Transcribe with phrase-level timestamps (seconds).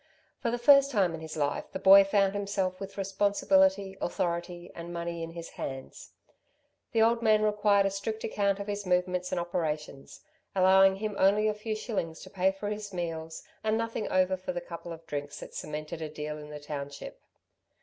[0.39, 4.91] For the first time in his life the boy found himself with responsibility, authority and
[4.91, 6.09] money in his hands.
[6.91, 10.21] The old man required a strict account of his movements and operations,
[10.55, 14.53] allowing him only a few shillings to pay for his meals and nothing over for
[14.53, 17.21] the couple of drinks that cemented a deal in the township.